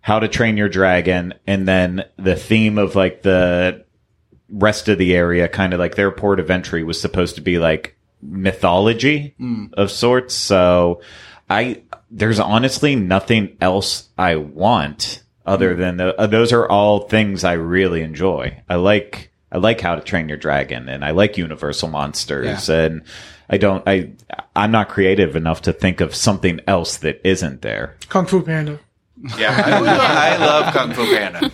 [0.02, 3.86] How to Train Your Dragon, and then the theme of like the
[4.50, 7.58] rest of the area, kind of like their port of entry, was supposed to be
[7.58, 9.74] like mythology mm.
[9.74, 10.34] of sorts.
[10.34, 11.02] So
[11.50, 15.78] I there's honestly nothing else I want other mm.
[15.78, 18.62] than the, uh, those are all things I really enjoy.
[18.69, 23.04] I like I like How to Train Your Dragon, and I like Universal Monsters, and
[23.50, 24.12] I don't I
[24.54, 27.96] I'm not creative enough to think of something else that isn't there.
[28.10, 28.82] Kung Fu Panda.
[29.38, 31.50] yeah, I, I love Kung Fu Panda.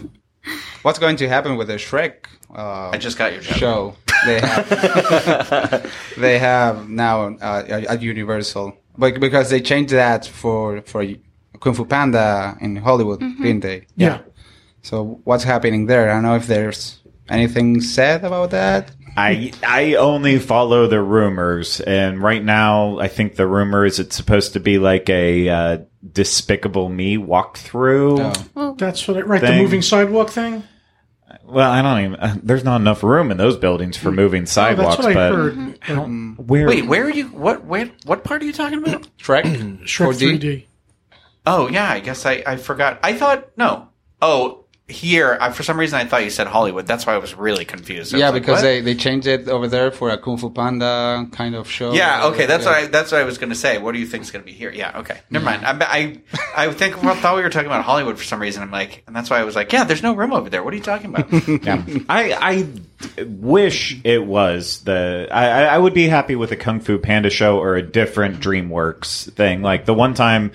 [0.82, 3.58] What's going to happen with the Shrek uh, I just got your joke.
[3.58, 3.96] show?
[4.26, 11.06] They have they have now uh, at Universal, but because they changed that for for
[11.60, 13.86] Kung Fu Panda in Hollywood, didn't they?
[13.96, 14.22] Yeah.
[14.82, 16.10] So what's happening there?
[16.10, 17.01] I don't know if there's
[17.32, 18.91] anything said about that.
[19.17, 24.15] I I only follow the rumors, and right now I think the rumor is it's
[24.15, 25.78] supposed to be like a uh,
[26.12, 28.48] Despicable Me walkthrough.
[28.56, 28.76] Oh.
[28.78, 29.41] That's what it, right.
[29.41, 30.63] The moving sidewalk thing.
[31.44, 32.15] Well, I don't even.
[32.20, 34.98] Uh, there's not enough room in those buildings for moving Oh, sidewalks.
[34.98, 35.80] that's what I but heard.
[36.38, 36.67] But where?
[36.67, 37.28] Wait, where are you?
[37.28, 37.65] What?
[37.65, 37.89] Where?
[38.06, 39.08] What part are you talking about?
[39.17, 39.44] Shrek,
[39.84, 40.39] Shrek 4D?
[40.39, 40.65] 3D.
[41.46, 43.00] Oh yeah, I guess I, I forgot.
[43.04, 43.89] I thought no.
[44.22, 44.61] Oh,
[44.91, 46.86] here I, for some reason I thought you said Hollywood.
[46.86, 48.13] That's why I was really confused.
[48.13, 50.49] I Yeah, was like, because they, they changed it over there for a Kung Fu
[50.49, 51.93] Panda kind of show.
[51.93, 53.77] Yeah, okay, that's what I that's what I was going to say.
[53.77, 54.71] What do you think is going to be here?
[54.71, 55.65] Yeah, okay, never mind.
[55.65, 56.21] I I,
[56.67, 58.62] I think I thought we were talking about Hollywood for some reason.
[58.62, 60.63] I'm like, and that's why I was like, yeah, there's no room over there.
[60.63, 61.32] What are you talking about?
[61.62, 61.84] Yeah.
[62.10, 62.34] I
[63.17, 65.27] I wish it was the.
[65.32, 68.39] I I I would be happy with a Kung Fu Panda show or a different
[68.39, 69.62] DreamWorks thing.
[69.62, 70.51] Like the one time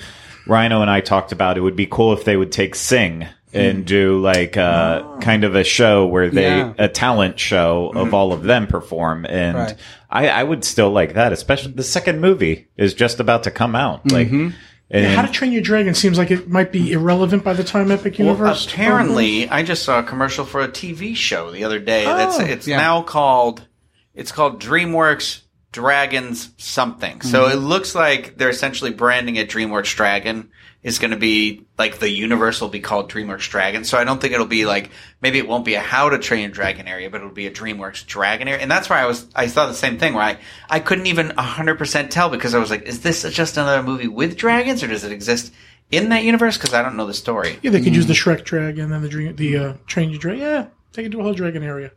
[0.46, 3.26] Ryno and I talked about, it would be cool if they would take Sing.
[3.52, 5.18] And do like uh, oh.
[5.20, 6.74] kind of a show where they Yeah.
[6.76, 8.14] a talent show of mm-hmm.
[8.14, 9.74] all of them perform, and Right.
[10.10, 11.32] I, I would still like that.
[11.32, 14.10] Especially the second movie is just about to come out.
[14.10, 14.50] Like, mm-hmm.
[14.90, 17.90] and How to Train Your Dragon seems like it might be irrelevant by the time
[17.90, 18.38] Epic Universe.
[18.38, 18.72] Well, Universe.
[18.72, 22.04] apparently, I just saw a commercial for a TV show the other day.
[22.04, 22.76] That's oh, it's yeah.
[22.76, 23.66] now called
[24.14, 27.20] it's called DreamWorks Dragons something.
[27.20, 27.52] So mm-hmm.
[27.52, 30.50] it looks like they're essentially branding it DreamWorks Dragon
[30.86, 33.82] is going to be like the universe will be called DreamWorks Dragon.
[33.82, 36.48] So I don't think it'll be like maybe it won't be a How to Train
[36.48, 38.62] a Dragon area, but it'll be a DreamWorks Dragon area.
[38.62, 40.38] And that's why I was I thought the same thing where I
[40.70, 44.06] I couldn't even hundred percent tell because I was like, is this just another movie
[44.06, 45.52] with dragons or does it exist
[45.90, 46.56] in that universe?
[46.56, 47.58] Because I don't know the story.
[47.62, 50.40] yeah, they could use the Shrek Dragon and the dream, the uh, Train Your Dragon.
[50.40, 51.90] Yeah, they could do a whole dragon area.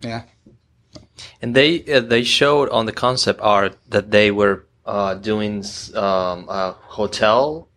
[0.00, 0.24] Yeah.
[1.40, 6.48] And they uh, they showed on the concept art that they were uh, doing um,
[6.48, 7.68] a hotel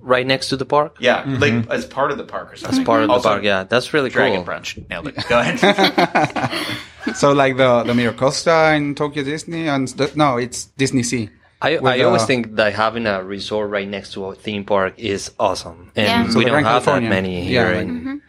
[0.00, 0.96] right next to the park.
[1.00, 2.80] Yeah, like as part of the park or something.
[2.80, 4.54] As part of the park, yeah, that's really Dragon cool.
[4.54, 4.88] Brunch.
[4.88, 5.16] Nailed it.
[5.28, 6.50] Go ahead.
[7.14, 11.30] So like the the Miracosta in Tokyo Disney and the, no, it's Disney Sea.
[11.62, 14.64] I, With, I always uh, think that having a resort right next to a theme
[14.64, 16.28] park is awesome, and Yeah.
[16.28, 17.08] So we the don't Grand have that California.
[17.08, 17.48] many Yeah.
[17.48, 18.22] here in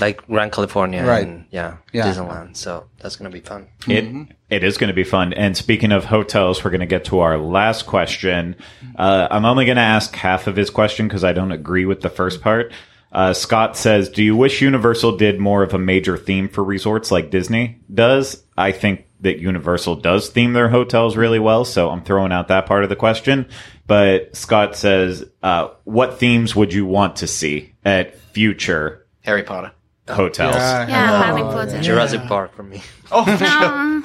[0.00, 1.26] like Grand California, Right.
[1.26, 2.06] And, yeah, Yeah.
[2.06, 2.56] Disneyland.
[2.56, 3.66] So that's gonna be fun.
[3.88, 5.32] It it is going to be fun.
[5.32, 8.56] And speaking of hotels, we're going to get to our last question.
[8.96, 12.00] Uh, I'm only going to ask half of his question because I don't agree with
[12.00, 12.72] the first part.
[13.12, 17.10] Uh, Scott says, "Do you wish Universal did more of a major theme for resorts
[17.12, 22.02] like Disney does?" I think that Universal does theme their hotels really well, so I'm
[22.02, 23.46] throwing out that part of the question.
[23.86, 29.72] But Scott says, uh, "What themes would you want to see at future Harry Potter.
[30.10, 31.80] Hotels?" Yeah, Harry Potter.
[31.82, 32.82] Jurassic Park for me.
[33.12, 34.04] Oh, Um,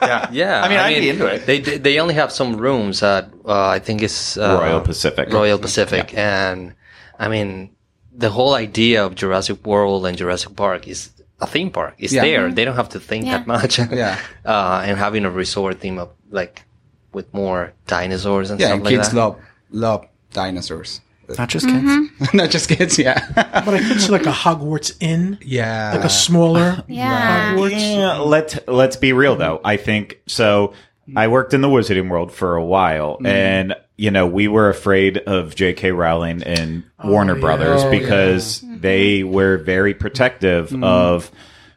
[0.00, 0.28] yeah.
[0.32, 1.44] Yeah, I mean, I'd be into it.
[1.44, 5.30] They they they only have some rooms at uh, I think it's uh, Royal Pacific.
[5.32, 6.72] Royal Pacific, and
[7.18, 7.70] I mean
[8.16, 11.94] the whole idea of Jurassic World and Jurassic Park is a theme park.
[11.98, 12.22] It's Yeah.
[12.24, 12.50] there.
[12.50, 13.36] They don't have to think Yeah.
[13.38, 13.78] that much.
[13.92, 14.16] Yeah.
[14.46, 16.64] uh, and having a resort theme of like
[17.12, 19.16] with more dinosaurs and Yeah, stuff and like kids that.
[19.20, 19.36] love
[19.70, 21.00] love dinosaurs.
[21.36, 21.84] Not just kids.
[21.84, 22.36] Mm-hmm.
[22.36, 23.26] Not just kids, yeah.
[23.64, 25.92] But I could see like a Hogwarts Inn, yeah.
[25.94, 27.54] like a smaller yeah.
[27.54, 27.70] Hogwarts.
[27.72, 29.60] Yeah, let's let's be real though.
[29.64, 30.74] I think so.
[31.16, 33.26] I worked in the Wizarding World for a while, mm-hmm.
[33.26, 35.92] and you know we were afraid of J.K.
[35.92, 37.40] Rowling and oh, Warner yeah.
[37.40, 38.80] Brothers Oh, because mm-hmm.
[38.80, 41.30] they were very protective of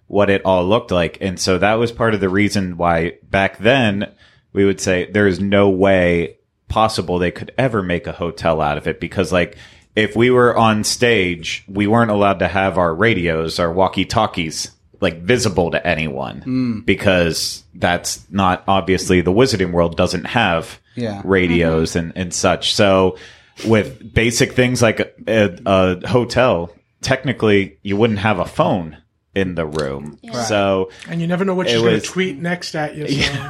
[0.07, 3.57] what it all looked like, and so that was part of the reason why back
[3.57, 4.11] then
[4.53, 6.37] we would say there is no way
[6.71, 9.57] possible they could ever make a hotel out of it because like
[9.93, 15.21] if we were on stage, we weren't allowed to have our radios, our walkie-talkies like
[15.21, 16.79] visible to anyone hmm.
[16.81, 21.21] because that's not obviously the wizarding world doesn't have Yeah.
[21.25, 22.73] radios and, and such.
[22.73, 23.17] So
[23.67, 28.97] with basic things like a, a, a hotel, technically you wouldn't have a phone
[29.33, 30.19] in the room.
[30.47, 33.07] So And you never know what It she's going to tweet next at you.
[33.07, 33.47] So.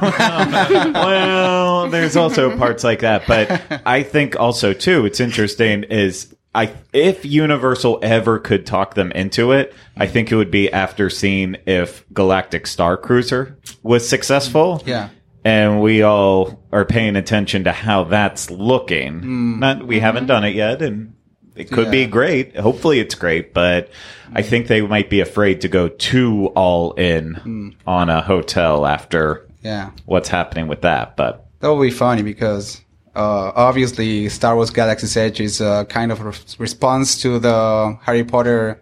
[0.94, 6.72] well, there's also parts like that, but I think also too, it's interesting is I
[6.92, 11.56] if Universal ever could talk them into it, I think it would be after seeing
[11.66, 14.82] if Galactic Star Cruiser was successful.
[14.86, 15.08] Yeah.
[15.44, 19.22] And we all are paying attention to how that's looking.
[19.22, 19.58] Mm.
[19.58, 20.28] Not we haven't mm-hmm.
[20.28, 21.14] done it yet and
[21.56, 22.56] it could be great.
[22.56, 23.90] Hopefully it's great, but
[24.34, 29.46] I think they might be afraid to go too all in on a hotel after
[29.62, 29.90] Yeah.
[30.06, 31.16] what's happening with that.
[31.16, 32.80] But That would be funny because
[33.14, 38.24] uh, obviously Star Wars Galaxy's Edge is a kind of re- response to the Harry
[38.24, 38.80] Potter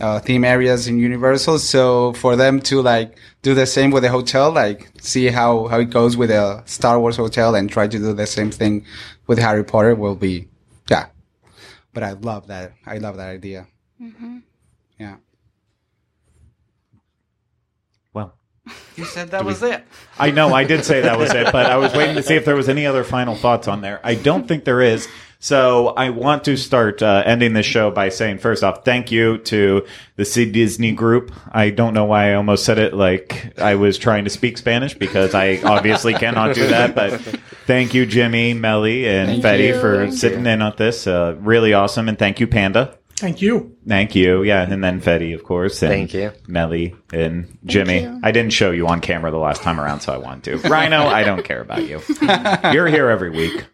[0.00, 1.58] uh, theme areas in Universal.
[1.58, 5.80] So for them to like do the same with the hotel, like see how, how
[5.80, 8.84] it goes with a Star Wars hotel and try to do the same thing
[9.26, 10.51] with Harry Potter will be, yeah.
[11.92, 12.72] But I love that.
[12.86, 13.66] I love that idea.
[14.00, 14.38] Mm-hmm.
[14.98, 15.16] Yeah.
[18.12, 18.34] well,
[18.96, 19.84] You said that was it.
[20.18, 22.44] I know I did say that was it, but I was waiting to see if
[22.44, 24.00] there was any other final thoughts on there.
[24.04, 25.08] I don't think there is.
[25.42, 29.38] So I want to start uh, ending this show by saying, first off, thank you
[29.38, 31.32] to the C Disney group.
[31.50, 34.94] I don't know why I almost said it like I was trying to speak Spanish
[34.94, 36.94] because I obviously cannot do that.
[36.94, 37.20] But
[37.66, 39.80] thank you, Jimmy, Melly, and Fede you.
[39.80, 41.08] for Thank sitting in on this.
[41.08, 42.96] Uh, really awesome, and thank you, Panda.
[43.16, 43.76] Thank you.
[43.84, 44.44] Thank you.
[44.44, 45.82] Yeah, and then Fede, of course.
[45.82, 46.30] And Thank you.
[46.46, 48.06] Melly and Jimmy.
[48.22, 50.58] I didn't show you on camera the last time around, so I want to.
[50.58, 52.00] Ryno, I don't care about you.
[52.72, 53.64] You're here every week.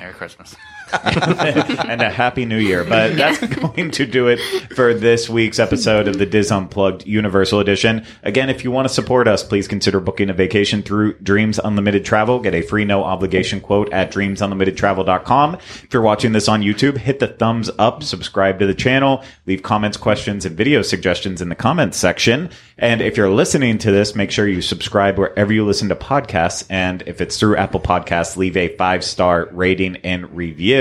[0.00, 0.56] Merry Christmas.
[0.92, 2.84] and a happy new year.
[2.84, 4.38] But that's going to do it
[4.74, 8.04] for this week's episode of the DIS Unplugged Universal Edition.
[8.22, 12.04] Again, if you want to support us, please consider booking a vacation through Dreams Unlimited
[12.04, 12.40] Travel.
[12.40, 15.54] Get a free no obligation quote at dreamsunlimitedtravel.com.
[15.54, 19.62] If you're watching this on YouTube, hit the thumbs up, subscribe to the channel, leave
[19.62, 22.50] comments, questions, and video suggestions in the comments section.
[22.78, 26.66] And if you're listening to this, make sure you subscribe wherever you listen to podcasts.
[26.70, 30.79] And if it's through Apple Podcasts, leave a five star rating and review.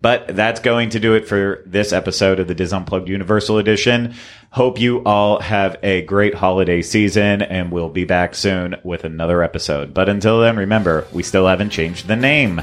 [0.00, 4.14] But that's going to do it for this episode of the DIS Unplugged Universal Edition.
[4.50, 9.42] Hope you all have a great holiday season and we'll be back soon with another
[9.42, 9.92] episode.
[9.92, 12.62] But until then, remember, we still haven't changed the name.